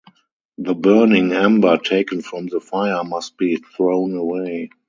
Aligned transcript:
The 0.57 0.73
burning 0.73 1.31
ember 1.31 1.77
taken 1.77 2.23
from 2.23 2.47
the 2.47 2.59
fire 2.59 3.03
must 3.03 3.37
be 3.37 3.57
thrown 3.57 4.15
away. 4.17 4.71